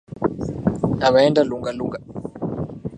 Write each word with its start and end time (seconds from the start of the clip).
Ameenda 1.07 1.41
Lunga 1.49 1.71
Lunga. 1.79 1.99